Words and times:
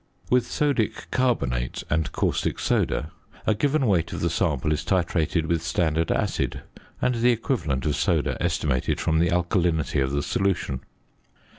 With 0.31 0.47
sodic 0.47 1.11
carbonate 1.11 1.83
and 1.87 2.11
caustic 2.11 2.57
soda, 2.57 3.11
a 3.45 3.53
given 3.53 3.85
weight 3.85 4.11
of 4.13 4.21
the 4.21 4.31
sample 4.31 4.71
is 4.71 4.83
titrated 4.83 5.45
with 5.45 5.61
standard 5.61 6.11
acid, 6.11 6.63
and 7.03 7.13
the 7.13 7.29
equivalent 7.29 7.85
of 7.85 7.95
soda 7.95 8.35
estimated 8.41 8.99
from 8.99 9.19
the 9.19 9.29
alkalinity 9.29 9.99
of 10.03 10.11
the 10.11 10.23
solution. 10.23 10.81